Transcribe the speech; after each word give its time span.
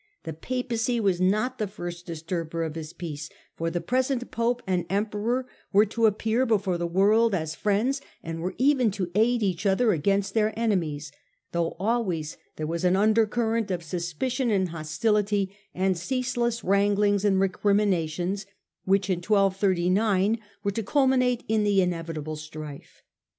The 0.23 0.33
Papacy 0.33 0.99
was 0.99 1.21
not 1.21 1.59
the 1.59 1.67
first 1.67 2.07
disturber 2.07 2.63
of 2.63 2.73
his 2.73 2.91
peace: 2.91 3.29
for 3.55 3.69
the 3.69 3.79
present 3.79 4.31
Pope 4.31 4.63
and 4.65 4.87
Emperor 4.89 5.45
were 5.71 5.85
to 5.85 6.07
appear 6.07 6.43
before 6.47 6.79
the 6.79 6.87
world 6.87 7.35
as 7.35 7.53
friends 7.53 8.01
and 8.23 8.39
were 8.41 8.55
even 8.57 8.89
to 8.93 9.11
aid 9.13 9.43
each 9.43 9.67
other 9.67 9.91
against 9.93 10.33
their 10.33 10.57
enemies, 10.57 11.11
though 11.51 11.75
always 11.79 12.35
there 12.55 12.65
was 12.65 12.83
an 12.83 12.95
undercurrent 12.95 13.69
of 13.69 13.83
suspicion 13.83 14.49
and 14.49 14.69
hostility, 14.69 15.55
and 15.75 15.95
ceaseless 15.95 16.63
wranglings 16.63 17.23
and 17.23 17.39
recriminations, 17.39 18.47
which 18.85 19.07
in 19.07 19.17
1239 19.17 20.39
were 20.63 20.71
to 20.71 20.81
culminate 20.81 21.43
in 21.47 21.63
the 21.63 21.79
inevitable 21.79 22.35
strife. 22.35 23.03